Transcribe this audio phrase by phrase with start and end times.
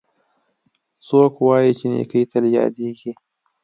[1.07, 3.11] څوک وایي چې نیکۍ تل یادیږي